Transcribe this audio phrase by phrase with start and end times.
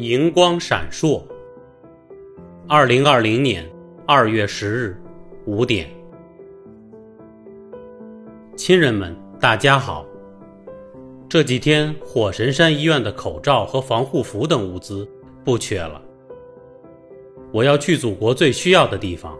[0.00, 1.22] 荧光闪烁。
[2.66, 3.70] 二零二零年
[4.06, 4.96] 二月十日
[5.44, 5.90] 五点，
[8.56, 10.06] 亲人们，大家好。
[11.28, 15.06] 这几天火神山医院的口罩和防护服等物资
[15.44, 16.00] 不缺了。
[17.52, 19.36] 我要去祖国最需要的地方。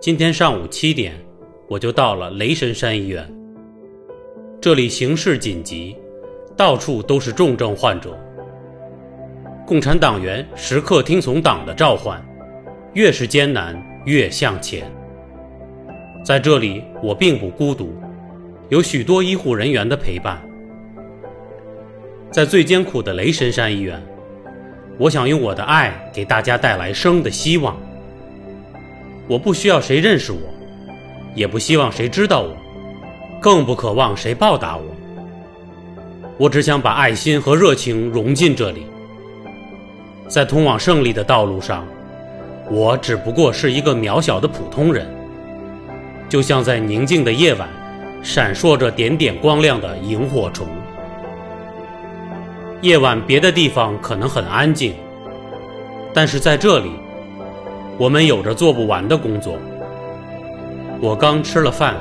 [0.00, 1.14] 今天上午七点，
[1.68, 3.24] 我就到了雷神山医院。
[4.60, 5.96] 这里形势紧急，
[6.56, 8.18] 到处都是重症患者。
[9.64, 12.20] 共产党员时刻听从党的召唤，
[12.94, 14.90] 越是艰难越向前。
[16.24, 17.94] 在这里，我并不孤独，
[18.68, 20.40] 有许多医护人员的陪伴。
[22.30, 24.02] 在最艰苦的雷神山医院，
[24.98, 27.76] 我想用我的爱给大家带来生的希望。
[29.28, 30.40] 我不需要谁认识我，
[31.34, 32.56] 也不希望谁知道我，
[33.40, 34.84] 更不渴望谁报答我。
[36.36, 38.84] 我只想把爱心和热情融进这里。
[40.32, 41.86] 在通往胜利的道路上，
[42.70, 45.06] 我只不过是一个渺小的普通人，
[46.26, 47.68] 就像在宁静的夜晚，
[48.22, 50.66] 闪烁着点点光亮的萤火虫。
[52.80, 54.94] 夜晚别的地方可能很安静，
[56.14, 56.92] 但是在这里，
[57.98, 59.58] 我们有着做不完的工作。
[60.98, 61.94] 我刚吃了饭，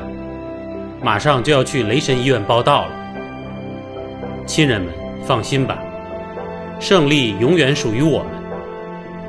[1.03, 2.91] 马上就要去雷神医院报道了。
[4.45, 4.93] 亲人们，
[5.25, 5.77] 放心吧。
[6.81, 8.31] 胜利永远属于我们，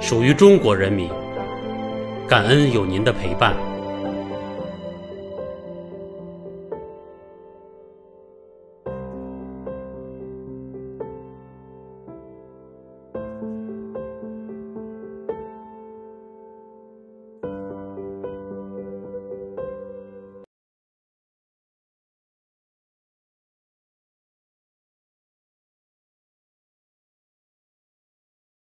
[0.00, 1.06] 属于中国人民。
[2.26, 3.54] 感恩有您的陪伴。